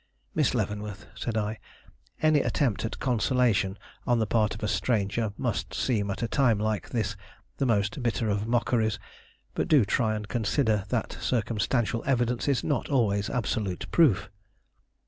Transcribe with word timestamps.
"Miss 0.33 0.55
Leavenworth," 0.55 1.05
said 1.13 1.37
I, 1.37 1.59
"any 2.23 2.39
attempt 2.41 2.83
at 2.85 2.97
consolation 2.97 3.77
on 4.07 4.17
the 4.17 4.25
part 4.25 4.55
of 4.55 4.63
a 4.63 4.67
stranger 4.67 5.31
must 5.37 5.75
seem 5.75 6.09
at 6.09 6.23
a 6.23 6.27
time 6.27 6.57
like 6.57 6.89
this 6.89 7.15
the 7.57 7.67
most 7.67 8.01
bitter 8.01 8.27
of 8.27 8.47
mockeries; 8.47 8.97
but 9.53 9.67
do 9.67 9.85
try 9.85 10.15
and 10.15 10.27
consider 10.27 10.85
that 10.89 11.15
circumstantial 11.21 12.01
evidence 12.07 12.47
is 12.47 12.63
not 12.63 12.89
always 12.89 13.29
absolute 13.29 13.85
proof." 13.91 14.27